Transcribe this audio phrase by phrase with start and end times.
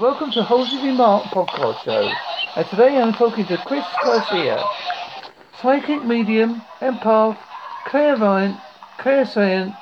[0.00, 2.10] Welcome to Halsey Mark podcast show.
[2.56, 4.64] And today I'm talking to Chris Gracia,
[5.60, 7.36] psychic medium, empath,
[7.84, 8.56] clairvoyant,
[8.98, 9.76] clairsentient,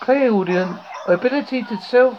[0.00, 2.18] clairaudient, ability to self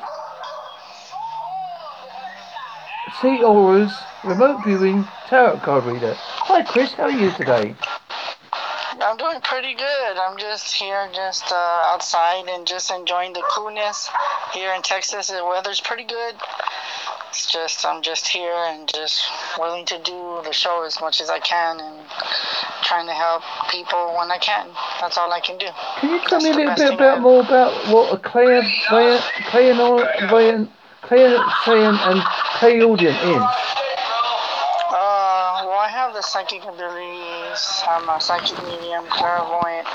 [3.20, 3.92] see auras,
[4.24, 6.14] remote viewing, tarot card reader.
[6.16, 7.76] Hi Chris, how are you today?
[9.02, 10.18] I'm doing pretty good.
[10.18, 14.10] I'm just here, just uh, outside, and just enjoying the coolness
[14.54, 15.28] here in Texas.
[15.28, 16.36] The weather's pretty good.
[17.36, 21.30] It's just I'm just here and just willing to do the show as much as
[21.30, 22.00] I can and
[22.82, 24.70] trying to help people when I can.
[25.02, 25.68] That's all I can do.
[26.00, 29.22] Can you tell That's me a little bit about more about what a clairvoyant,
[29.52, 30.72] clairvoyant,
[31.04, 32.24] clairsentient and
[32.56, 33.44] clairaudient is?
[34.96, 37.84] Uh, well, I have the psychic abilities.
[37.86, 39.86] I'm a psychic medium, clairvoyant.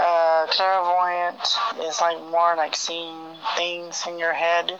[0.00, 1.40] Uh, clairvoyant
[1.82, 3.16] is like more like seeing
[3.56, 4.72] things in your head.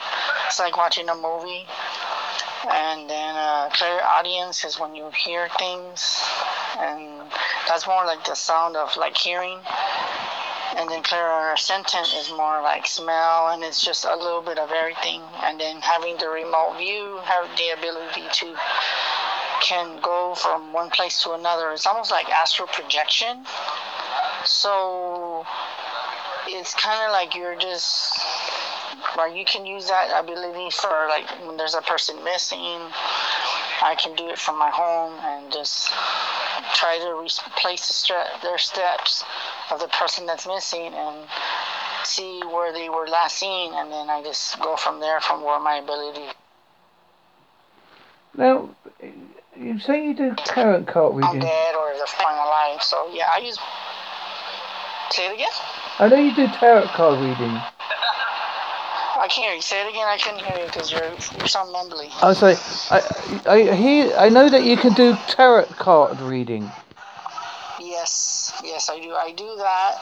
[0.47, 1.67] It's like watching a movie.
[2.71, 6.23] And then uh, clairaudience is when you hear things,
[6.79, 7.23] and
[7.69, 9.59] that's more like the sound of like hearing.
[10.77, 15.23] And then clairsentient is more like smell, and it's just a little bit of everything.
[15.43, 18.57] And then having the remote view, have the ability to
[19.61, 21.73] can go from one place to another.
[21.73, 23.45] It's almost like astral projection.
[24.49, 25.45] So
[26.47, 28.19] it's kind of like you're just
[29.17, 32.81] like you can use that ability for like when there's a person missing.
[33.81, 35.93] I can do it from my home and just
[36.75, 39.23] try to replace the stre- their steps
[39.71, 41.29] of the person that's missing and
[42.05, 45.61] see where they were last seen, and then I just go from there from where
[45.61, 46.33] my ability
[48.37, 48.71] Now,
[49.57, 51.41] you say you do card I'm reading.
[51.41, 52.83] dead or the final life.
[52.83, 53.59] So yeah, I use.
[55.11, 55.49] Say it again.
[55.99, 57.61] I know you do tarot card reading.
[59.19, 59.63] I can't hear you.
[59.63, 60.07] Say it again.
[60.07, 62.09] I couldn't hear you because you're you sound mumbly.
[62.23, 62.55] I say,
[62.91, 66.71] I, I hear, I know that you can do tarot card reading.
[67.81, 69.13] Yes, yes, I do.
[69.13, 69.95] I do that,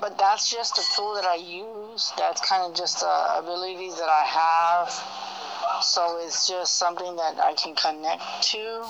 [0.00, 2.12] but that's just a tool that I use.
[2.18, 5.31] That's kind of just uh, abilities that I have.
[5.80, 8.82] So it's just something that I can connect to,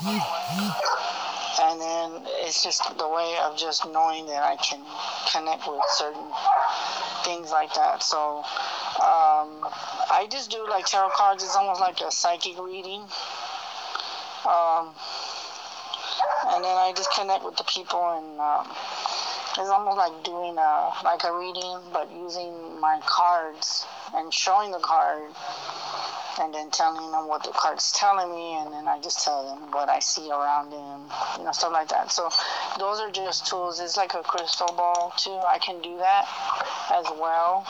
[1.63, 4.81] and then it's just the way of just knowing that I can
[5.31, 6.27] connect with certain
[7.25, 8.03] things like that.
[8.03, 8.39] So
[8.99, 9.65] um,
[10.11, 11.45] I just do like tarot cards.
[11.45, 13.03] It's almost like a psychic reading.
[14.45, 14.95] Um,
[16.49, 18.67] and then I just connect with the people and um,
[19.59, 24.79] it's almost like doing a like a reading but using my cards and showing the
[24.79, 25.31] card
[26.41, 29.71] and then telling them what the card's telling me and then I just tell them
[29.73, 32.11] what I see around them you know stuff like that.
[32.11, 32.31] So
[32.79, 33.81] those are just tools.
[33.81, 35.39] It's like a crystal ball too.
[35.49, 36.27] I can do that
[36.95, 37.67] as well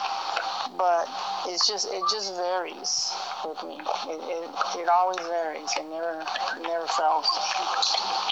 [0.78, 1.08] but
[1.46, 3.12] it's just it just varies
[3.44, 3.78] with me.
[4.08, 5.70] It, it, it always varies.
[5.76, 7.26] It never it never fails.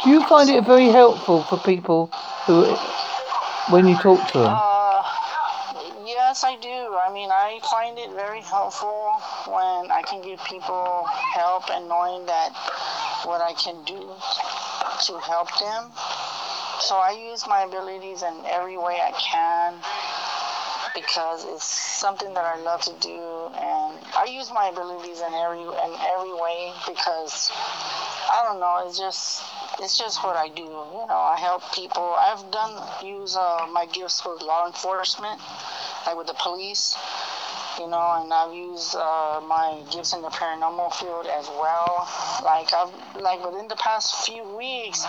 [0.04, 2.06] Do you find it very helpful for people
[2.46, 2.64] who,
[3.70, 4.56] when you talk to them?
[4.56, 5.02] Uh,
[6.06, 6.68] yes, I do.
[6.68, 12.26] I mean, I find it very helpful when I can give people help and knowing
[12.26, 12.52] that
[13.24, 14.14] what I can do
[15.06, 15.90] to help them.
[16.80, 19.74] So I use my abilities in every way I can
[20.94, 25.62] because it's something that I love to do, and I use my abilities in every
[25.62, 28.86] in every way because I don't know.
[28.86, 29.42] It's just
[29.80, 30.62] it's just what I do.
[30.62, 32.14] You know, I help people.
[32.18, 32.74] I've done
[33.04, 35.40] use uh, my gifts with law enforcement,
[36.06, 36.96] like with the police.
[37.80, 42.06] You know, and I've used uh, my gifts in the paranormal field as well.
[42.44, 42.92] Like I've
[43.22, 45.06] like within the past few weeks,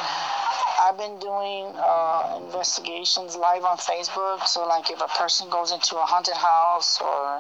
[0.80, 4.48] I've been doing uh, investigations live on Facebook.
[4.48, 7.38] So, like, if a person goes into a haunted house or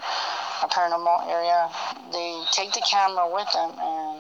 [0.62, 1.70] a paranormal area,
[2.12, 4.20] they take the camera with them and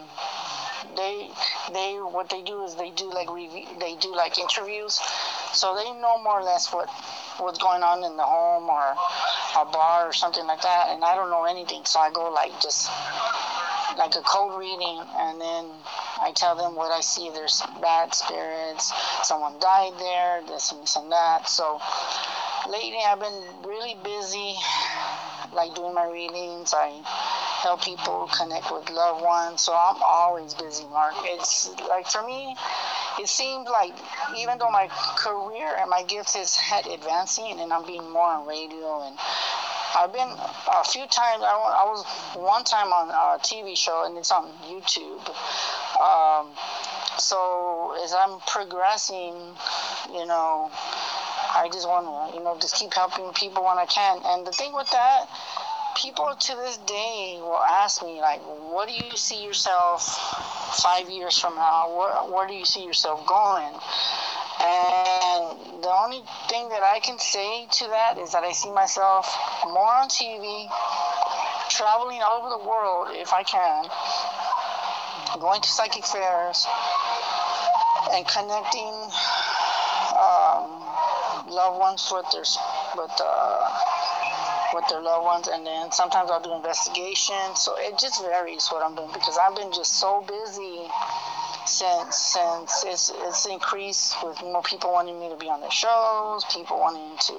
[0.95, 1.29] they
[1.71, 4.99] they what they do is they do like review they do like interviews
[5.53, 6.89] so they know more or less what
[7.41, 8.95] what's going on in the home or
[9.61, 12.51] a bar or something like that and i don't know anything so i go like
[12.61, 12.89] just
[13.97, 15.65] like a cold reading and then
[16.21, 17.29] i tell them what i see.
[17.33, 18.93] There's bad spirits
[19.23, 21.49] someone died there this and this and that.
[21.49, 21.81] So
[22.69, 24.55] lately i've been really busy
[25.53, 26.73] like doing my readings.
[26.75, 27.01] I
[27.61, 29.61] help people connect with loved ones.
[29.61, 31.13] So I'm always busy, Mark.
[31.23, 32.55] It's like for me,
[33.19, 33.93] it seems like
[34.37, 34.87] even though my
[35.17, 36.57] career and my gifts is
[36.91, 39.17] advancing and I'm being more on radio and
[39.95, 41.43] I've been a few times.
[41.43, 42.05] I, I was
[42.35, 45.21] one time on a TV show and it's on YouTube.
[46.01, 46.47] Um,
[47.19, 49.35] so as I'm progressing,
[50.13, 50.71] you know,
[51.53, 54.19] I just want to, you know, just keep helping people when I can.
[54.25, 55.27] And the thing with that
[55.95, 60.03] people to this day will ask me like, "What do you see yourself
[60.81, 61.89] five years from now?
[61.89, 63.73] Where, where do you see yourself going?"
[64.61, 69.35] And the only thing that I can say to that is that I see myself
[69.65, 70.69] more on TV,
[71.69, 73.85] traveling all over the world if I can,
[75.39, 76.67] going to psychic fairs,
[78.13, 78.93] and connecting
[80.13, 80.81] um,
[81.49, 82.45] loved ones with their
[82.95, 84.00] with uh,
[84.73, 87.61] with their loved ones, and then sometimes I'll do investigations.
[87.61, 90.87] So it just varies what I'm doing because I've been just so busy
[91.65, 96.45] since since it's it's increased with more people wanting me to be on their shows,
[96.51, 97.33] people wanting to.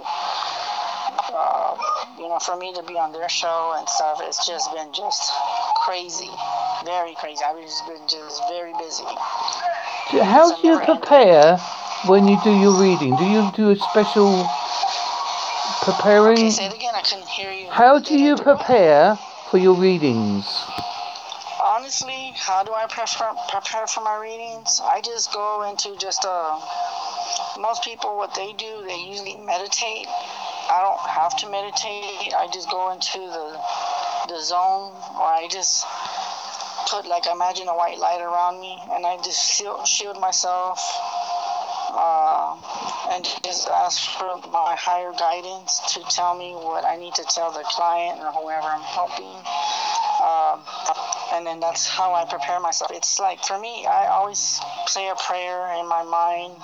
[1.35, 1.77] Uh,
[2.19, 5.33] you know, for me to be on their show and stuff, it's just been just
[5.85, 6.31] crazy,
[6.85, 7.43] very crazy.
[7.45, 9.05] I've just been just very busy.
[10.21, 11.59] How do you prepare
[12.07, 13.17] when you do your reading?
[13.17, 14.47] Do you do a special
[15.83, 16.39] preparing?
[16.39, 16.95] Okay, say it again.
[16.95, 17.69] I couldn't hear you.
[17.71, 19.19] How do you prepare
[19.51, 20.47] for your readings?
[21.63, 24.81] Honestly, how do I prepare prepare for my readings?
[24.83, 26.61] I just go into just uh.
[27.59, 30.07] Most people, what they do, they usually meditate.
[30.09, 32.33] I don't have to meditate.
[32.35, 33.59] I just go into the
[34.29, 35.85] the zone, or I just
[36.89, 40.79] put like imagine a white light around me, and I just shield, shield myself
[41.95, 42.57] uh,
[43.11, 47.51] and just ask for my higher guidance to tell me what I need to tell
[47.51, 49.35] the client or whoever I'm helping.
[50.23, 50.59] Uh,
[51.35, 52.91] and then that's how I prepare myself.
[52.95, 56.55] It's like for me, I always say a prayer in my mind.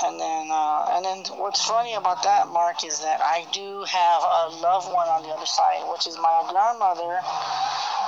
[0.00, 4.22] And then, uh, and then, what's funny about that, Mark, is that I do have
[4.22, 7.18] a loved one on the other side, which is my grandmother.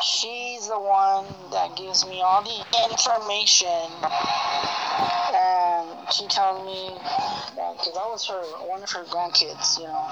[0.00, 3.90] She's the one that gives me all the information
[5.34, 5.69] and
[6.12, 6.98] she tells me
[7.54, 10.04] because I was her one of her grandkids, you know,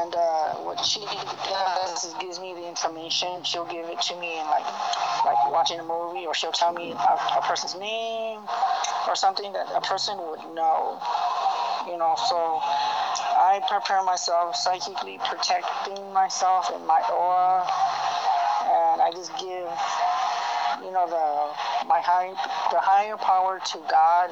[0.00, 3.44] and uh, what she does is gives me the information.
[3.44, 4.64] She'll give it to me in like
[5.24, 8.40] like watching a movie, or she'll tell me a, a person's name
[9.08, 10.98] or something that a person would know,
[11.86, 12.14] you know.
[12.28, 17.68] So I prepare myself psychically, protecting myself in my aura,
[18.64, 19.68] and I just give
[20.80, 22.32] you know the my high
[22.72, 24.30] the higher power to God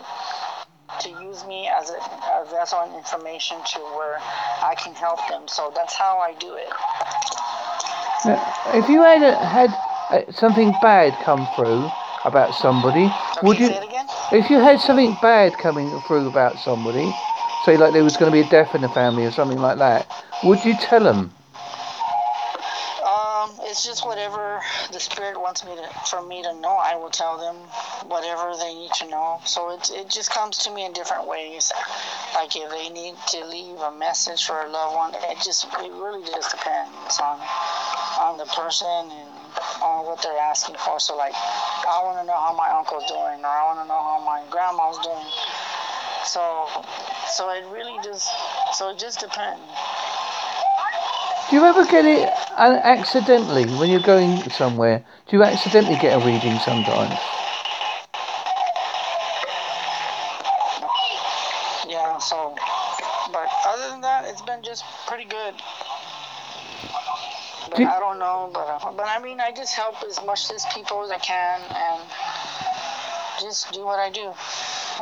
[1.00, 4.18] to use me as a, a vessel and information to where
[4.62, 5.48] I can help them.
[5.48, 6.72] So that's how I do it.
[8.24, 9.70] Now, if you had had
[10.10, 11.90] uh, something bad come through
[12.24, 13.70] about somebody, okay, would you?
[14.32, 17.14] If you had something bad coming through about somebody,
[17.64, 19.78] say like there was going to be a death in the family or something like
[19.78, 20.06] that,
[20.44, 21.32] would you tell them?
[23.68, 24.60] It's just whatever
[24.92, 26.80] the spirit wants me to for me to know.
[26.80, 27.56] I will tell them
[28.08, 29.40] whatever they need to know.
[29.44, 31.70] So it it just comes to me in different ways.
[32.34, 35.92] Like if they need to leave a message for a loved one, it just it
[35.92, 37.38] really just depends on
[38.24, 39.30] on the person and
[39.82, 40.98] on what they're asking for.
[40.98, 44.00] So like I want to know how my uncle's doing, or I want to know
[44.00, 45.28] how my grandma's doing.
[46.24, 46.68] So
[47.28, 48.28] so it really just
[48.72, 49.60] so it just depends.
[51.48, 52.28] Do you ever get it
[52.58, 55.02] accidentally when you're going somewhere?
[55.28, 57.18] Do you accidentally get a reading sometimes?
[61.88, 62.54] Yeah, so,
[63.32, 65.54] but other than that, it's been just pretty good.
[67.70, 70.50] But do I don't know, but uh, but I mean, I just help as much
[70.50, 72.02] as people as I can, and
[73.40, 74.34] just do what I do,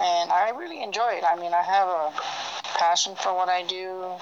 [0.00, 1.24] and I really enjoy it.
[1.28, 2.12] I mean, I have a
[2.78, 4.14] passion for what I do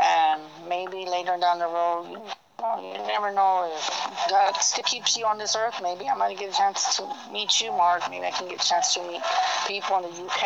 [0.00, 0.40] and
[0.70, 5.26] maybe later down the road, you, know, you never know if God still keeps you
[5.26, 5.74] on this earth.
[5.82, 8.08] Maybe I might get a chance to meet you, Mark.
[8.08, 9.20] Maybe I can get a chance to meet
[9.66, 10.44] people in the UK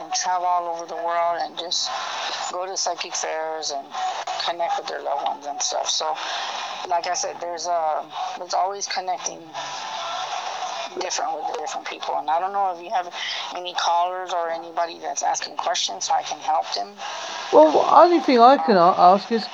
[0.00, 1.88] and travel all over the world and just
[2.50, 3.86] go to psychic fairs and
[4.44, 5.88] connect with their loved ones and stuff.
[5.88, 6.04] So,
[6.90, 8.04] like I said, there's a uh,
[8.38, 9.38] there's always connecting
[11.00, 12.16] different with the different people.
[12.18, 13.12] And I don't know if you have
[13.54, 16.88] any callers or anybody that's asking questions so I can help them.
[17.52, 19.46] Well, the only thing I can ask is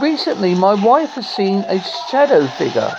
[0.00, 2.90] recently my wife has seen a shadow figure.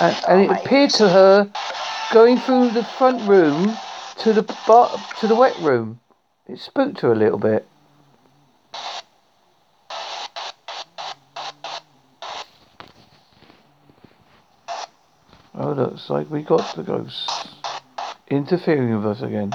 [0.00, 1.50] And, and it appeared to her
[2.12, 3.76] going through the front room
[4.18, 6.00] to the bar, to the wet room.
[6.48, 7.68] It spooked her a little bit.
[15.54, 17.54] Oh, looks like we got the ghosts
[18.28, 19.52] interfering with us again.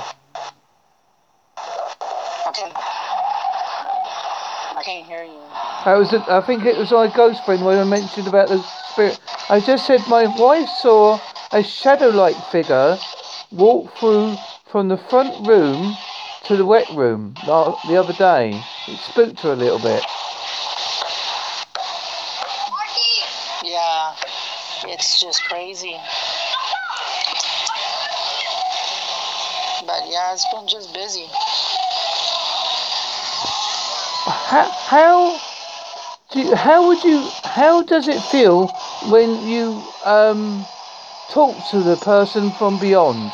[4.75, 5.39] I can't hear you.
[5.85, 8.63] That was, a, I think it was my ghost friend when I mentioned about the
[8.91, 9.19] spirit.
[9.49, 11.19] I just said my wife saw
[11.51, 12.99] a shadow-like figure
[13.51, 14.37] walk through
[14.71, 15.95] from the front room
[16.45, 18.61] to the wet room the other day.
[18.87, 20.03] It spooked her a little bit.
[23.63, 24.15] Yeah,
[24.87, 25.99] it's just crazy.
[29.85, 31.27] But yeah, it's been just busy.
[34.55, 35.39] How how
[36.31, 38.67] do you, how would you how does it feel
[39.11, 40.65] when you um
[41.27, 43.33] talk to the person from beyond?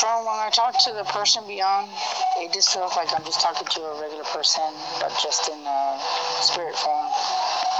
[0.00, 1.90] From when I talk to the person beyond,
[2.38, 4.64] it just feels like I'm just talking to a regular person,
[4.98, 5.98] but just in a
[6.40, 7.12] spirit form.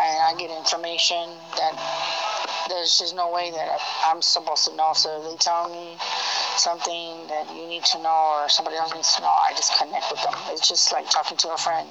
[0.04, 1.72] And I get information that
[2.68, 4.92] there's just no way that I'm supposed to know.
[4.92, 5.96] So they tell me
[6.58, 10.10] something that you need to know or somebody else needs to know, I just connect
[10.10, 10.34] with them.
[10.48, 11.88] It's just like talking to a friend.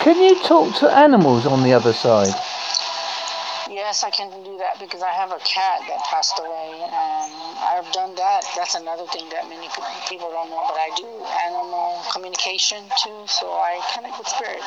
[0.00, 2.34] Can you talk to animals on the other side?
[3.70, 7.90] Yes, I can do that because I have a cat that passed away, and I've
[7.92, 8.42] done that.
[8.54, 9.68] That's another thing that many
[10.08, 11.08] people don't know, but I do
[11.46, 14.60] animal communication too, so I connect with spirit.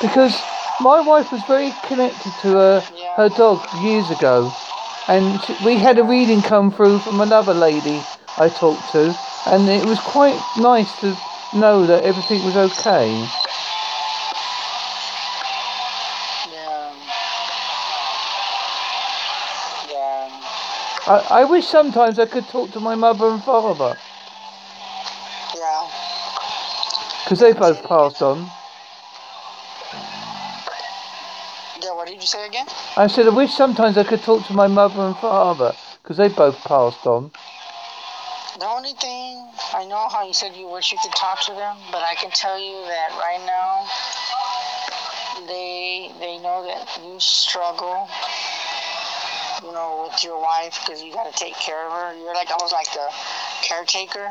[0.00, 0.40] Because
[0.80, 3.16] my wife was very connected to her Yeah.
[3.16, 4.50] her dog years ago,
[5.10, 8.00] and we had a reading come through from another lady
[8.38, 9.12] I talked to,
[9.46, 11.16] and it was quite nice to
[11.52, 13.10] know that everything was okay.
[16.52, 16.92] Yeah.
[19.90, 20.28] Yeah.
[21.08, 23.98] I, I wish sometimes I could talk to my mother and father,
[25.56, 25.90] Yeah.
[27.24, 28.48] because they both passed on.
[32.20, 32.66] Did you say again?
[32.98, 36.28] I said I wish sometimes I could talk to my mother and father, because they
[36.28, 37.30] both passed on.
[38.58, 41.78] The only thing I know how you said you wish you could talk to them,
[41.90, 43.88] but I can tell you that right now
[45.48, 48.06] they they know that you struggle,
[49.64, 52.18] you know, with your wife because you got to take care of her.
[52.20, 53.08] You're like almost like the
[53.62, 54.28] caretaker,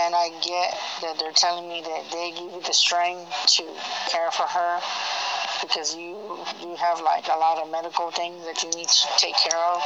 [0.00, 3.28] and I get that they're telling me that they give you the strength
[3.60, 3.68] to
[4.08, 4.80] care for her
[5.62, 6.18] because you
[6.60, 9.80] you have like a lot of medical things that you need to take care of,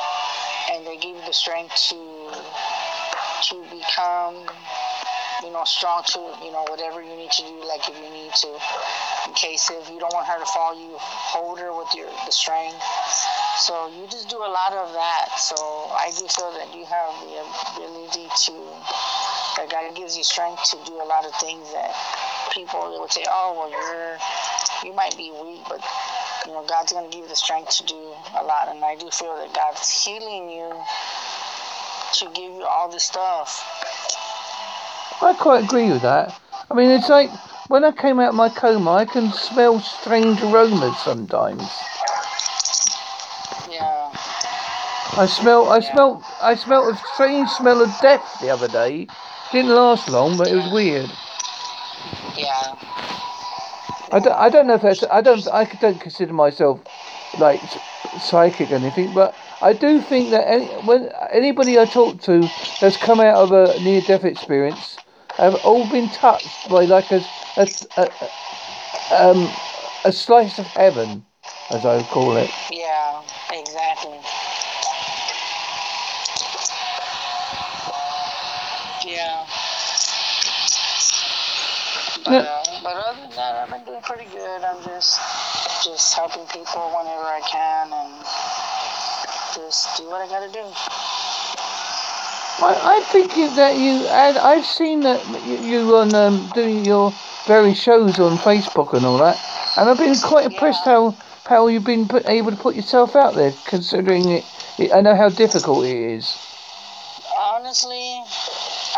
[0.73, 2.01] and they give you the strength to
[3.53, 4.49] to become
[5.45, 7.61] you know strong to you know whatever you need to do.
[7.69, 8.51] Like if you need to
[9.29, 12.33] in case if you don't want her to fall you hold her with your the
[12.33, 12.81] strength.
[13.59, 15.39] So you just do a lot of that.
[15.39, 15.57] So
[15.93, 17.37] i do feel that you have the
[17.77, 18.55] ability to
[19.57, 21.93] that god gives you strength to do a lot of things that
[22.53, 24.19] people would say oh well you're
[24.85, 25.83] you might be weak but
[26.47, 28.95] you know god's going to give you the strength to do a lot and i
[28.97, 30.73] do feel that god's healing you
[32.13, 33.65] to give you all this stuff
[35.23, 36.39] I quite agree with that.
[36.71, 37.31] I mean, it's like
[37.69, 41.63] when I came out of my coma, I can smell strange aromas sometimes.
[43.71, 44.11] yeah
[45.17, 49.09] I smell, I smell, I smelt a strange smell of death the other day.
[49.53, 51.11] Didn't last long, but it was weird.
[54.13, 56.81] I don't, I don't know if that's, I don't, I don't consider myself
[57.35, 57.65] like
[58.17, 62.97] psychic or anything, but I do think that any, when anybody I talk to that's
[62.97, 64.99] come out of a near-death experience
[65.39, 67.21] have all been touched by like a,
[67.57, 68.03] a, a,
[69.11, 69.57] a um
[70.05, 71.25] a slice of heaven,
[71.71, 72.51] as I would call it.
[72.71, 74.21] Yeah, exactly.
[79.05, 79.47] Yeah.
[82.25, 82.56] But, uh,
[82.87, 84.63] but other than that, I've been doing pretty good.
[84.63, 85.19] I'm just
[85.83, 88.15] just helping people whenever I can and
[89.59, 90.63] just do what I gotta do.
[92.63, 96.85] I, I think you, that you and I've seen that you, you on um, doing
[96.85, 97.13] your
[97.49, 99.37] various shows on Facebook and all that,
[99.77, 103.35] and I've been quite impressed how how you've been put, able to put yourself out
[103.35, 104.45] there, considering it,
[104.79, 104.93] it.
[104.93, 106.39] I know how difficult it is.
[107.37, 108.23] Honestly,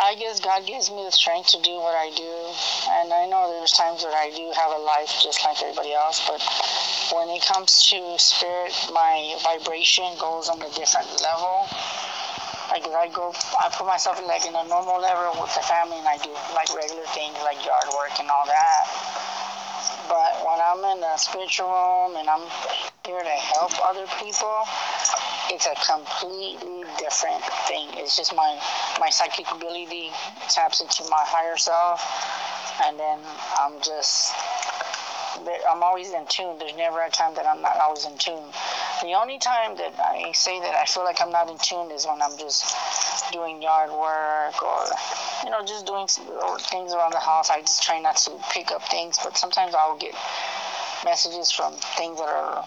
[0.08, 2.32] I guess God gives me the strength to do what I do,
[2.96, 6.24] and I know there's times that I do have a life just like everybody else,
[6.24, 6.40] but
[7.12, 11.68] when it comes to spirit, my vibration goes on a different level.
[12.72, 16.08] Like I go, I put myself like in a normal level with the family, and
[16.08, 18.84] I do like regular things like yard work and all that.
[20.08, 22.48] But when I'm in the spiritual realm and I'm
[23.04, 24.64] here to help other people,
[25.50, 27.88] it's a completely different thing.
[27.94, 28.58] It's just my
[29.00, 30.10] my psychic ability
[30.48, 32.02] taps into my higher self,
[32.84, 33.18] and then
[33.60, 34.34] I'm just
[35.70, 36.58] I'm always in tune.
[36.58, 38.42] There's never a time that I'm not always in tune.
[39.02, 42.06] The only time that I say that I feel like I'm not in tune is
[42.06, 42.74] when I'm just
[43.32, 44.86] doing yard work or
[45.44, 47.50] you know just doing things around the house.
[47.50, 50.14] I just try not to pick up things, but sometimes I'll get
[51.04, 52.64] messages from things that are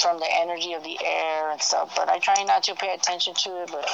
[0.00, 1.94] from the energy of the air and stuff.
[1.96, 3.70] But I try not to pay attention to it.
[3.70, 3.88] But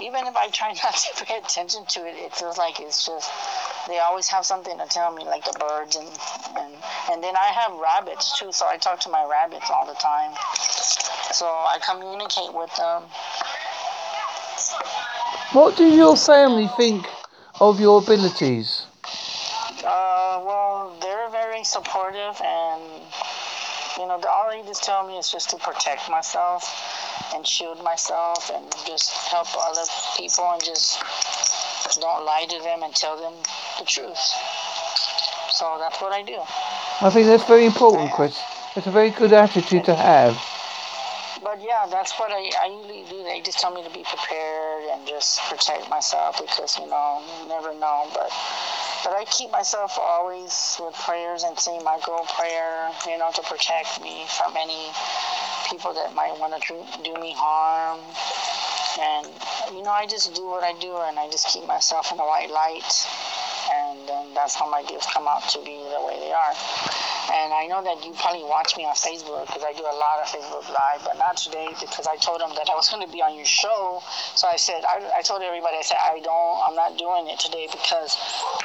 [0.00, 3.30] even if I try not to pay attention to it, it feels like it's just
[3.88, 6.08] they always have something to tell me, like the birds and
[6.56, 6.72] and
[7.10, 10.32] and then I have rabbits too, so I talk to my rabbits all the time.
[11.32, 13.02] So I communicate with them.
[15.52, 17.06] What do your family think
[17.60, 18.86] of your abilities?
[19.84, 22.82] Uh, well, they're very supportive, and
[23.98, 26.64] you know, all they just tell me is just to protect myself
[27.34, 29.84] and shield myself, and just help other
[30.16, 31.02] people, and just
[32.00, 33.34] don't lie to them and tell them
[33.78, 34.18] the truth.
[35.50, 36.38] So that's what I do.
[37.00, 38.40] I think that's very important, Chris.
[38.76, 40.34] It's a very good attitude to have.
[41.42, 43.22] But yeah, that's what I, I usually do.
[43.22, 47.48] They just tell me to be prepared and just protect myself because, you know, you
[47.48, 48.08] never know.
[48.14, 48.32] But
[49.04, 53.42] but I keep myself always with prayers and saying my girl prayer, you know, to
[53.42, 54.90] protect me from any
[55.68, 58.00] people that might want to do me harm.
[58.96, 59.28] And,
[59.76, 62.24] you know, I just do what I do and I just keep myself in the
[62.24, 63.06] white light.
[63.70, 67.13] And then that's how my gifts come out to be the way they are.
[67.32, 70.20] And I know that you probably watch me on Facebook because I do a lot
[70.20, 73.10] of Facebook Live, but not today because I told them that I was going to
[73.10, 74.02] be on your show.
[74.34, 77.40] So I said, I, I told everybody, I said, I don't, I'm not doing it
[77.40, 78.16] today because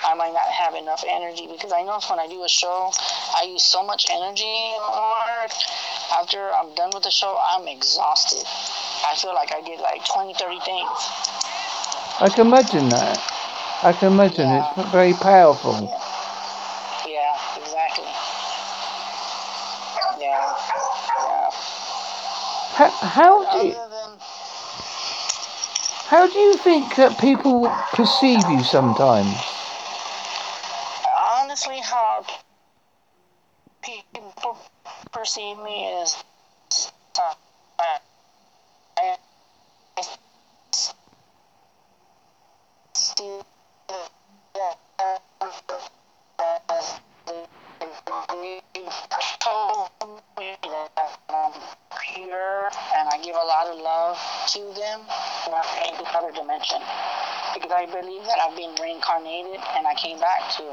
[0.04, 1.48] I might not have enough energy.
[1.48, 2.92] Because I know when I do a show,
[3.38, 5.52] I use so much energy, Mark.
[6.12, 8.44] After I'm done with the show, I'm exhausted.
[9.08, 11.00] I feel like I did like 20, 30 things.
[12.20, 13.18] I can imagine that.
[13.84, 14.74] I can imagine yeah.
[14.76, 15.72] it's very powerful.
[15.88, 16.19] Yeah.
[22.80, 23.76] How, how do you,
[26.08, 29.36] how do you think that people perceive you sometimes?
[31.36, 32.26] Honestly, how
[33.84, 34.58] people
[35.12, 36.24] perceive me is
[52.30, 54.18] pure and I give a lot of love
[54.54, 55.02] to them
[55.90, 56.78] in this other dimension.
[57.54, 60.66] Because I believe that I've been reincarnated and I came back to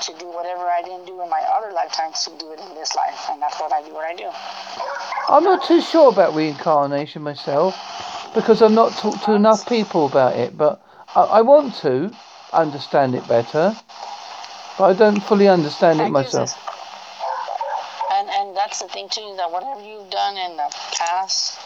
[0.00, 2.94] to do whatever I didn't do in my other lifetimes to do it in this
[2.94, 3.26] life.
[3.30, 4.30] And that's what I do what I do.
[5.28, 7.74] I'm not too sure about reincarnation myself
[8.34, 10.80] because I've not talked to enough people about it, but
[11.16, 12.14] I, I want to
[12.52, 13.76] understand it better,
[14.78, 16.56] but I don't fully understand it myself
[18.68, 21.58] that's the thing too, that whatever you've done in the past,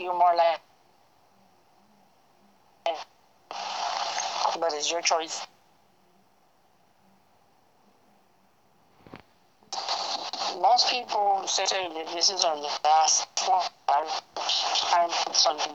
[0.00, 0.60] you're more like,
[4.58, 5.46] but it's your choice.
[10.62, 13.62] Most people say that this is our last one.
[13.88, 15.72] I'm something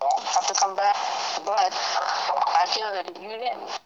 [0.00, 0.96] have to come back,
[1.44, 3.83] but I feel that if you didn't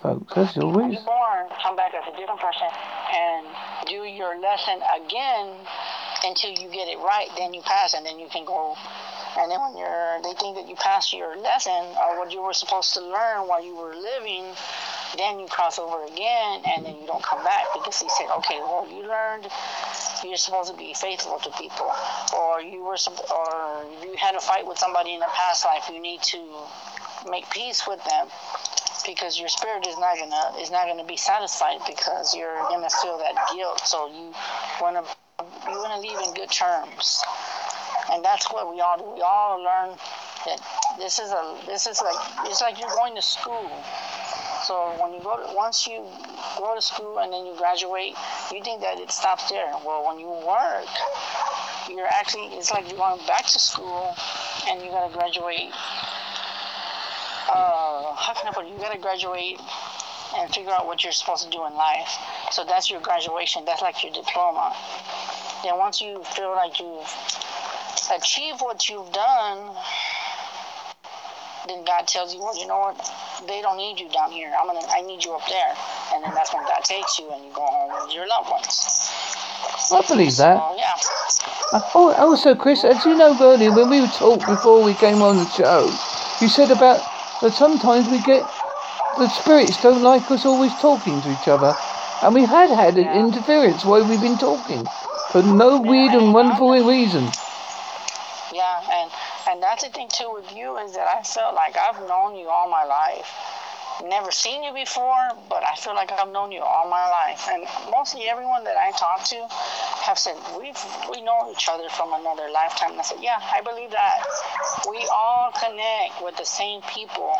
[0.00, 0.98] Folks, as always.
[0.98, 2.68] Be born, come back as a different person,
[3.12, 3.46] and
[3.86, 5.56] do your lesson again
[6.24, 7.28] until you get it right.
[7.36, 8.76] Then you pass, and then you can go.
[9.38, 12.52] And then when you're, they think that you passed your lesson or what you were
[12.52, 14.44] supposed to learn while you were living.
[15.16, 18.60] Then you cross over again, and then you don't come back because he said, "Okay,
[18.60, 19.48] well, you learned
[20.24, 21.90] you're supposed to be faithful to people,
[22.32, 22.96] or you were,
[23.30, 25.90] or you had a fight with somebody in the past life.
[25.92, 26.40] You need to
[27.28, 28.28] make peace with them."
[29.06, 33.18] Because your spirit is not gonna is not gonna be satisfied because you're gonna feel
[33.18, 33.80] that guilt.
[33.84, 34.34] So you
[34.80, 35.04] wanna
[35.68, 37.22] you wanna leave in good terms,
[38.12, 39.04] and that's what we all do.
[39.14, 39.96] We all learn
[40.46, 40.60] that
[40.98, 43.70] this is a this is like it's like you're going to school.
[44.64, 46.06] So when you go to, once you
[46.56, 48.14] go to school and then you graduate,
[48.52, 49.72] you think that it stops there.
[49.84, 50.86] Well, when you work,
[51.90, 54.14] you're actually it's like you're going back to school
[54.68, 55.72] and you gotta graduate
[57.52, 58.72] uh, how can I put it?
[58.72, 59.60] You gotta graduate
[60.36, 62.16] and figure out what you're supposed to do in life.
[62.50, 63.64] So that's your graduation.
[63.64, 64.74] That's like your diploma.
[65.62, 67.12] Then once you feel like you've
[68.10, 69.76] achieved what you've done,
[71.68, 72.96] then God tells you, well, you know what?
[73.46, 74.52] They don't need you down here.
[74.58, 74.86] I'm gonna.
[74.90, 75.74] I need you up there.
[76.14, 79.12] And then that's when God takes you and you go home with your loved ones.
[79.92, 80.56] I believe that.
[80.56, 81.82] So, yeah.
[81.94, 85.36] Oh, also, Chris, as you know earlier when we were talked before we came on
[85.36, 85.86] the show,
[86.40, 87.00] you said about
[87.42, 88.48] but sometimes we get
[89.16, 91.76] the spirits don't like us always talking to each other,
[92.22, 96.70] and we had had an interference while we've been talking for no weird and wonderful
[96.70, 97.28] reason.
[98.54, 99.10] Yeah, and
[99.48, 102.48] and that's the thing too with you is that I felt like I've known you
[102.48, 103.28] all my life,
[104.08, 107.48] never seen you before, but I feel like I've known you all my life.
[107.50, 109.46] And mostly everyone that I talk to
[110.04, 110.78] have said, We've,
[111.10, 112.92] we know each other from another lifetime.
[112.92, 114.24] And I said, Yeah, I believe that.
[114.88, 117.36] We all connect with the same people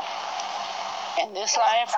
[1.21, 1.95] in this life,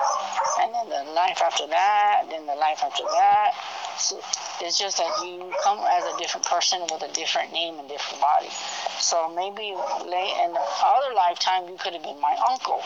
[0.59, 3.51] and then the life after that, then the life after that.
[3.97, 4.19] So
[4.59, 8.21] it's just that you come as a different person with a different name and different
[8.21, 8.49] body.
[8.99, 9.71] So maybe
[10.03, 12.83] late in the other lifetime, you could have been my uncle.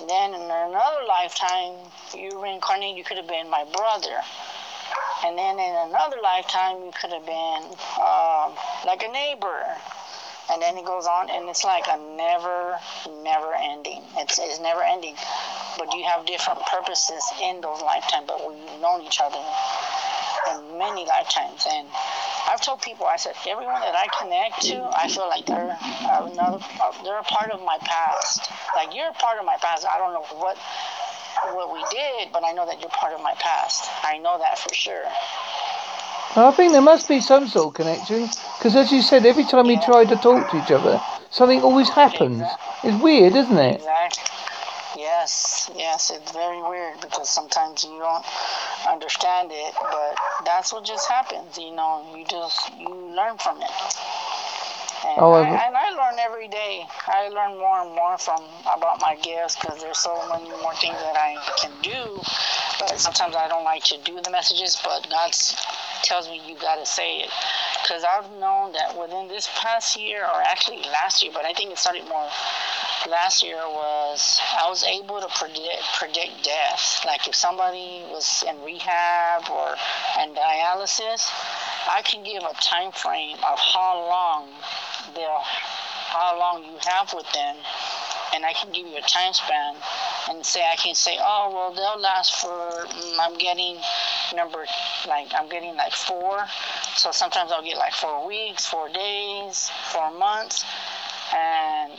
[0.00, 1.74] Then in another lifetime,
[2.14, 4.18] you reincarnate, you could have been my brother.
[5.24, 7.62] And then in another lifetime, you could have been
[8.00, 9.76] um, like a neighbor.
[10.50, 12.76] And then it goes on, and it's like a never,
[13.22, 14.02] never ending.
[14.16, 15.14] It's, it's never ending.
[15.78, 19.40] But you have different purposes in those lifetimes, but we've known each other
[20.50, 21.66] in many lifetimes.
[21.70, 21.86] And
[22.48, 25.76] I've told people, I said, everyone that I connect to, I feel like they're
[26.20, 26.58] another,
[27.04, 28.50] they're a part of my past.
[28.74, 29.86] Like you're a part of my past.
[29.86, 30.56] I don't know what
[31.54, 33.90] what we did, but I know that you're part of my past.
[34.04, 35.04] I know that for sure.
[36.34, 38.28] I think there must be some sort of connection,
[38.58, 41.00] because as you said, every time we try to talk to each other,
[41.30, 42.40] something always happens.
[42.40, 42.90] Exactly.
[42.90, 43.76] It's weird, isn't it?
[43.76, 44.24] Exactly.
[45.02, 48.24] Yes, yes, it's very weird because sometimes you don't
[48.88, 51.58] understand it, but that's what just happens.
[51.58, 53.70] You know, you just you learn from it.
[55.04, 56.86] And, Oh, I, and I learn every day.
[57.08, 60.94] I learn more and more from about my gifts because there's so many more things
[61.02, 62.22] that I can do.
[62.78, 65.34] But sometimes I don't like to do the messages, but God
[66.04, 67.30] tells me you got to say it.
[67.82, 71.72] Because I've known that within this past year, or actually last year, but I think
[71.72, 72.28] it started more
[73.06, 77.02] last year was I was able to predict predict death.
[77.06, 79.74] Like if somebody was in rehab or
[80.22, 81.30] in dialysis,
[81.88, 84.48] I can give a time frame of how long
[85.14, 85.42] they'll
[86.12, 87.56] how long you have with them
[88.34, 89.76] and I can give you a time span
[90.30, 93.78] and say I can say, oh well they'll last for mm, I'm getting
[94.34, 94.64] number
[95.08, 96.44] like I'm getting like four.
[96.94, 100.64] So sometimes I'll get like four weeks, four days, four months
[101.34, 101.92] and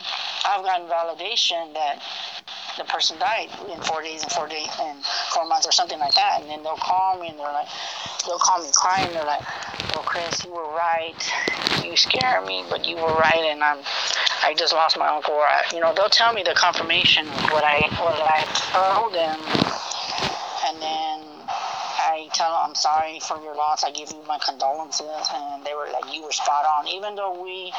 [0.45, 1.99] I've gotten validation that
[2.77, 6.15] the person died in four days and four days and four months or something like
[6.15, 6.41] that.
[6.41, 7.67] And then they'll call me and they're like,
[8.25, 9.13] they'll call me crying.
[9.13, 9.43] They're like,
[9.93, 11.21] "Well, Chris, you were right.
[11.83, 13.79] You scare me, but you were right." And I'm,
[14.43, 15.33] I just lost my uncle.
[15.35, 19.13] Or I, you know, they'll tell me the confirmation of what I what I told
[19.13, 19.39] them,
[20.65, 21.12] and then
[22.43, 23.83] tell them I'm sorry for your loss.
[23.83, 27.41] I give you my condolences, and they were like, "You were spot on." Even though
[27.41, 27.71] we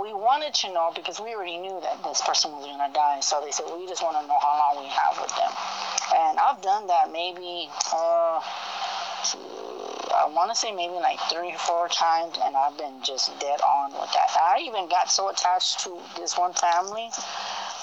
[0.00, 3.20] we wanted to know because we already knew that this person was gonna die.
[3.20, 5.52] So they said we just want to know how long we have with them.
[6.16, 7.68] And I've done that maybe.
[7.92, 8.40] Uh,
[10.18, 13.60] I want to say maybe like three or four times, and I've been just dead
[13.60, 14.30] on with that.
[14.40, 17.10] I even got so attached to this one family,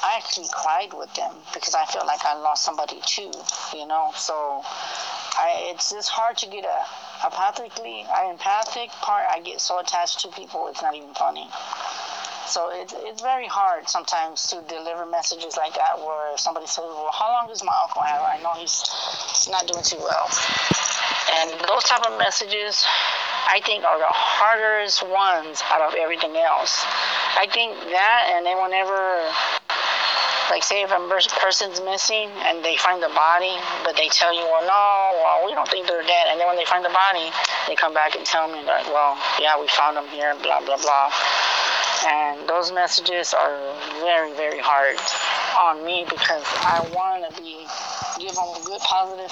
[0.03, 3.31] I actually cried with them because I felt like I lost somebody too,
[3.73, 4.11] you know.
[4.15, 4.63] So
[5.37, 6.79] I, it's just hard to get a
[7.25, 9.25] empathically, I empathic part.
[9.29, 11.47] I get so attached to people, it's not even funny.
[12.47, 17.09] So it's it's very hard sometimes to deliver messages like that where somebody says, "Well,
[17.11, 18.85] how long does my uncle have?" I know he's,
[19.33, 20.29] he's not doing too well.
[21.41, 22.85] And those type of messages,
[23.49, 26.85] I think, are the hardest ones out of everything else.
[27.35, 29.25] I think that, and then whenever,
[30.49, 30.99] like, say if a
[31.39, 35.53] person's missing and they find the body, but they tell you, well, no, well, we
[35.53, 36.25] don't think they're dead.
[36.29, 37.31] And then when they find the body,
[37.67, 40.77] they come back and tell me, like, well, yeah, we found them here, blah, blah,
[40.77, 41.11] blah.
[42.05, 43.57] And those messages are
[44.03, 44.99] very, very hard
[45.57, 47.65] on me because I want to be
[48.19, 49.31] give them good positive,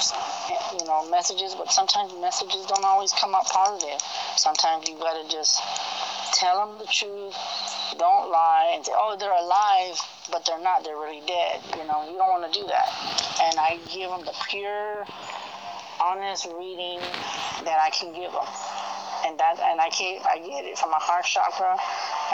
[0.79, 1.55] you know, messages.
[1.55, 4.01] But sometimes messages don't always come out positive.
[4.35, 5.61] Sometimes you gotta just
[6.33, 7.35] tell them the truth.
[7.97, 9.99] Don't lie and say, oh, they're alive,
[10.31, 10.83] but they're not.
[10.83, 11.61] They're really dead.
[11.77, 12.89] You know, you don't want to do that.
[13.41, 15.05] And I give them the pure,
[16.01, 16.99] honest reading
[17.65, 18.47] that I can give them
[19.25, 21.77] and that and I keep I get it from my heart chakra,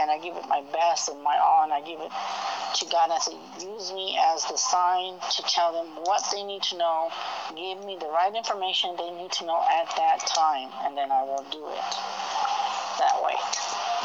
[0.02, 3.10] and I give it my best and my all, and I give it to God.
[3.10, 6.78] And I say, use me as the sign to tell them what they need to
[6.78, 7.12] know.
[7.56, 11.24] Give me the right information they need to know at that time, and then I
[11.24, 12.69] will do it.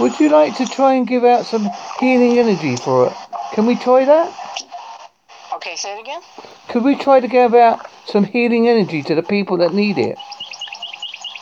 [0.00, 3.12] Would you like to try and give out some healing energy for it?
[3.52, 4.34] Can we try that?
[5.54, 6.20] Okay, say it again.
[6.68, 10.18] Could we try to give out some healing energy to the people that need it?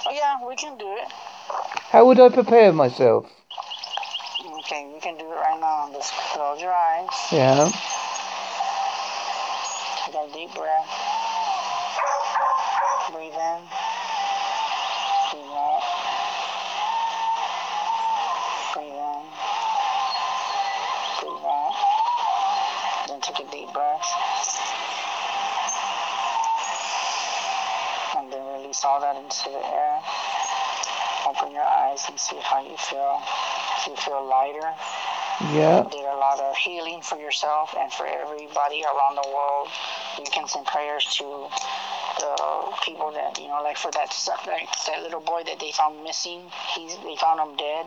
[0.05, 1.11] Oh yeah, we can do it.
[1.91, 3.25] How would I prepare myself?
[4.59, 5.91] Okay, you can do it right now.
[5.95, 7.09] Just close your eyes.
[7.33, 7.71] Yeah.
[10.05, 10.89] Take a deep breath.
[13.13, 13.82] Breathe in.
[28.85, 29.97] All that into the air.
[31.27, 33.21] Open your eyes and see how you feel.
[33.85, 34.75] Do you feel lighter?
[35.51, 35.83] Yeah.
[35.91, 39.69] did a lot of healing for yourself and for everybody around the world.
[40.19, 41.49] You can send prayers to
[42.21, 42.37] the
[42.85, 44.15] people that you know, like for that
[44.47, 46.43] like that little boy that they found missing.
[46.75, 47.87] He's they found him dead.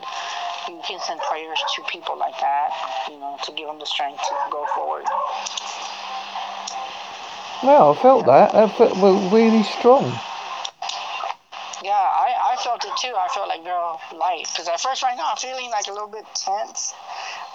[0.67, 2.71] You can send prayers to people like that,
[3.07, 5.05] you know, to give them the strength to go forward.
[7.63, 8.53] Well, I felt that.
[8.55, 8.97] I felt
[9.31, 10.11] really strong.
[12.65, 13.13] Yeah, I, I felt it too.
[13.15, 16.07] I felt like girl light because at first right now I'm feeling like a little
[16.07, 16.93] bit tense,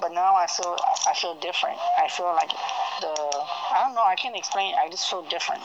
[0.01, 0.77] but now I feel
[1.09, 1.79] I feel different.
[1.99, 2.51] I feel like
[3.01, 3.13] the
[3.73, 4.05] I don't know.
[4.05, 4.75] I can't explain.
[4.75, 5.63] I just feel different.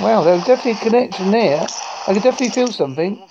[0.00, 1.66] Wow, there's definitely a connection there.
[2.06, 3.28] I can definitely feel something.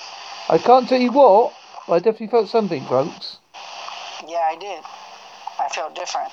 [0.50, 1.54] I can't tell you what,
[1.88, 3.38] but I definitely felt something, folks.
[4.28, 4.84] Yeah, I did.
[5.60, 6.32] I felt different.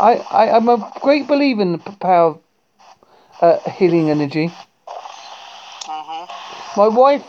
[0.00, 2.40] I, I, I'm a great believer in the power of
[3.40, 4.52] uh, healing energy.
[6.78, 7.26] My wife,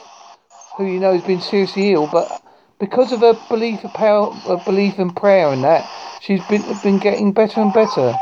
[0.77, 2.39] who you know has been seriously ill, but
[2.79, 5.89] because of her belief of power, her belief in prayer and that,
[6.21, 8.13] she's been been getting better and better.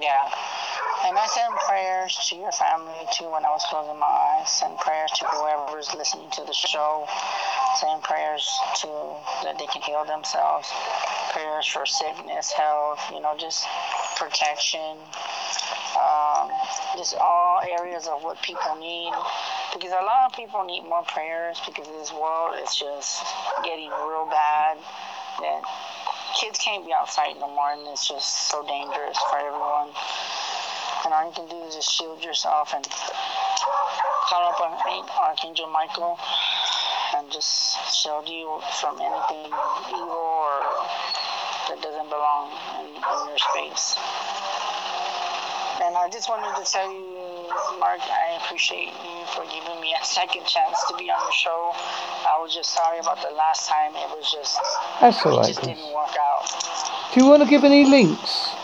[0.00, 0.30] Yeah.
[1.04, 4.50] And I send prayers to your family too when I was closing my eyes.
[4.50, 7.08] Send prayers to whoever's listening to the show.
[7.80, 8.48] Send prayers
[8.82, 10.70] to that they can heal themselves.
[11.32, 13.66] Prayers for sickness, health, you know, just
[14.14, 14.94] protection.
[15.94, 16.50] Um,
[16.96, 19.12] just all areas of what people need.
[19.72, 23.22] Because a lot of people need more prayers because this world is just
[23.64, 24.78] getting real bad.
[25.40, 25.62] That
[26.40, 29.90] kids can't be outside no more and it's just so dangerous for everyone.
[31.04, 34.72] And all you can do is just shield yourself and call up on
[35.20, 36.18] Archangel Michael
[37.16, 39.52] and just shield you from anything
[39.90, 40.60] evil or
[41.68, 43.96] that doesn't belong in, in your space.
[45.82, 50.04] And I just wanted to tell you, Mark, I appreciate you for giving me a
[50.04, 51.72] second chance to be on the show.
[51.74, 53.90] I was just sorry about the last time.
[53.96, 54.58] It was just,
[55.00, 56.46] That's it alright, just didn't work out.
[57.12, 58.54] Do you want to give any links?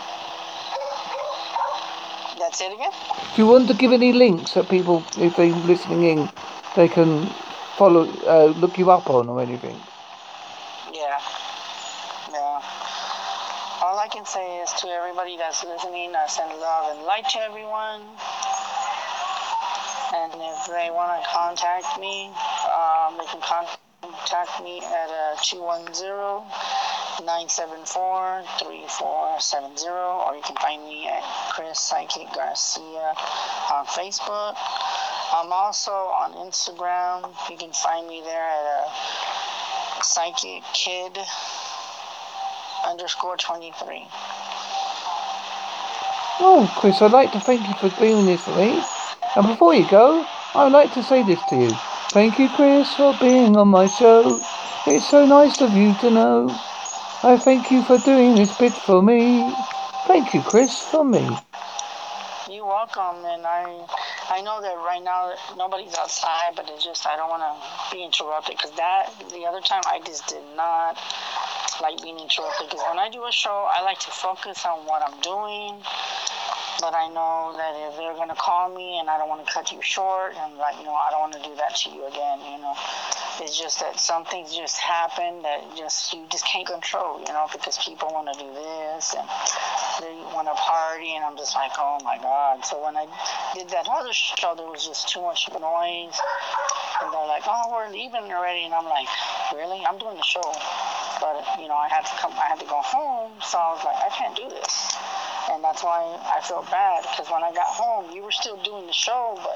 [2.39, 2.91] That's it again?
[3.35, 6.29] Do you want to give any links that people, if they're listening in,
[6.75, 7.27] they can
[7.75, 9.75] follow, uh, look you up on or anything?
[10.93, 11.19] Yeah.
[12.31, 12.61] Yeah.
[13.83, 17.39] All I can say is to everybody that's listening, I send love and light to
[17.39, 18.03] everyone.
[20.11, 22.27] And if they want to contact me,
[22.67, 25.95] um, they can contact me at uh, 210
[27.23, 31.23] 974 3470, or you can find me at
[31.55, 33.15] Chris Psychic Gracia
[33.71, 34.59] on Facebook.
[35.31, 37.31] I'm also on Instagram.
[37.49, 41.17] You can find me there at uh, Psychic Kid
[42.85, 44.07] underscore 23.
[46.43, 48.81] Oh, Chris, I'd like to thank you for doing this for me.
[49.35, 51.69] And before you go, I'd like to say this to you.
[52.09, 54.41] Thank you, Chris, for being on my show.
[54.87, 56.49] It's so nice of you to know.
[57.23, 59.53] I thank you for doing this bit for me.
[60.07, 61.29] Thank you, Chris, for me.
[62.49, 63.85] You're welcome, and I
[64.29, 68.03] I know that right now nobody's outside, but it's just I don't want to be
[68.03, 70.97] interrupted because that the other time I just did not
[71.79, 75.01] like being interrupted because when I do a show, I like to focus on what
[75.05, 75.79] I'm doing.
[76.81, 79.71] But I know that if they're gonna call me and I don't want to cut
[79.71, 82.39] you short, and like you know I don't want to do that to you again,
[82.41, 82.73] you know.
[83.39, 87.45] It's just that some things just happen that just you just can't control, you know,
[87.51, 89.27] because people want to do this and
[90.01, 92.65] they want to party, and I'm just like, oh my god.
[92.65, 93.05] So when I
[93.53, 96.17] did that other show, there was just too much noise,
[97.01, 99.07] and they're like, oh, we're leaving already, and I'm like,
[99.53, 99.85] really?
[99.85, 100.41] I'm doing the show,
[101.21, 103.85] but you know, I had to come, I had to go home, so I was
[103.85, 104.97] like, I can't do this,
[105.53, 108.87] and that's why I felt bad because when I got home, you were still doing
[108.87, 109.55] the show, but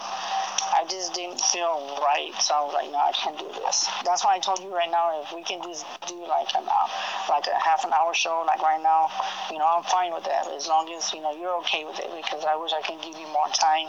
[0.75, 3.89] I just didn't feel right, so I was like, no, I can't do this.
[4.05, 6.89] That's why I told you right now, if we can just do like an hour,
[7.29, 9.09] like a half an hour show, like right now,
[9.51, 12.09] you know, I'm fine with that as long as you know you're okay with it
[12.15, 13.87] because I wish I could give you more time.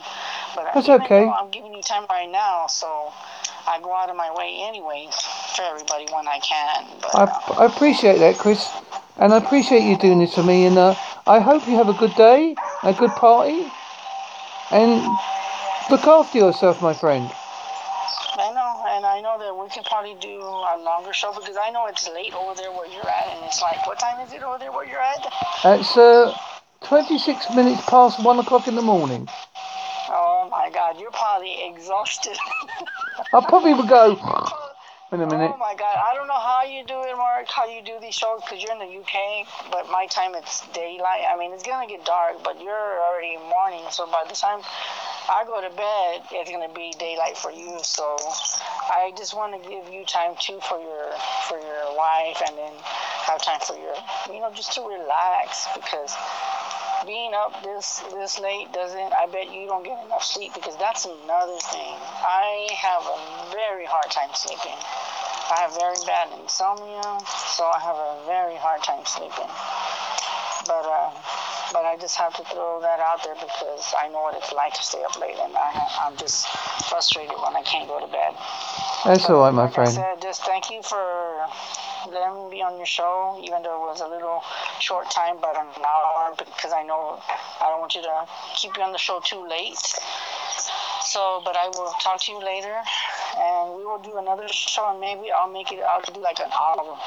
[0.54, 1.28] But That's okay.
[1.28, 3.12] I'm giving you time right now, so
[3.66, 5.08] I go out of my way anyway
[5.56, 6.86] for everybody when I can.
[7.00, 8.68] But I, uh, I appreciate that, Chris.
[9.16, 10.66] And I appreciate you doing this for me.
[10.66, 10.94] And uh,
[11.26, 13.66] I hope you have a good day, a good party.
[14.70, 15.00] And
[15.90, 17.30] look after yourself, my friend.
[18.38, 21.70] I know, and I know that we can probably do a longer show because I
[21.70, 24.42] know it's late over there where you're at, and it's like, what time is it
[24.42, 25.32] over there where you're at?
[25.64, 26.36] It's uh,
[26.84, 29.26] 26 minutes past 1 o'clock in the morning.
[30.08, 32.36] Oh my God, you're probably exhausted.
[33.32, 34.16] I probably would go,
[35.12, 35.50] in a oh minute.
[35.54, 35.96] Oh my God!
[35.96, 37.46] I don't know how you do it, Mark.
[37.48, 38.40] How you do these shows?
[38.48, 41.22] Cause you're in the UK, but my time it's daylight.
[41.30, 43.84] I mean, it's gonna get dark, but you're already morning.
[43.90, 44.60] So by the time
[45.28, 47.78] I go to bed, it's gonna be daylight for you.
[47.82, 48.16] So
[48.90, 51.14] I just want to give you time too for your
[51.46, 52.72] for your wife, and then
[53.26, 53.94] have time for your,
[54.32, 56.14] you know, just to relax because
[57.06, 61.06] being up this this late doesn't I bet you don't get enough sleep because that's
[61.06, 61.94] another thing.
[62.26, 63.18] I have a
[63.54, 64.76] very hard time sleeping.
[65.46, 67.22] I have very bad insomnia,
[67.54, 69.46] so I have a very hard time sleeping.
[70.66, 71.14] But uh,
[71.72, 74.74] but I just have to throw that out there because I know what it's like
[74.74, 75.70] to stay up late, and I,
[76.02, 76.46] I'm just
[76.90, 78.34] frustrated when I can't go to bed.
[79.06, 79.88] That's all right, my friend.
[79.88, 80.98] I said, just thank you for
[82.10, 84.42] me be on your show, even though it was a little
[84.80, 87.20] short time, but an hour, because I know
[87.60, 89.78] I don't want you to keep you on the show too late.
[91.02, 92.74] So, but I will talk to you later,
[93.38, 95.80] and we will do another show, and maybe I'll make it.
[95.80, 96.98] I'll do like an hour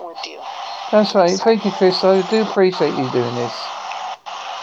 [0.00, 0.40] with you.
[0.90, 1.38] That's right.
[1.38, 2.02] Thank you, Chris.
[2.02, 3.52] I do appreciate you doing this.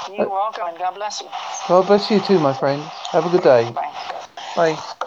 [0.09, 1.27] You're welcome, and God bless you.
[1.67, 2.81] God bless you too, my friend.
[3.11, 3.71] Have a good day.
[3.71, 3.93] Bye.
[4.55, 4.97] Bye.